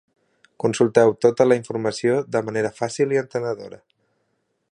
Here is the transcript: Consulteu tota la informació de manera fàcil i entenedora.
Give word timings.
Consulteu 0.63 1.11
tota 1.25 1.47
la 1.49 1.57
informació 1.59 2.17
de 2.37 2.43
manera 2.49 2.73
fàcil 2.81 3.15
i 3.17 3.21
entenedora. 3.25 3.83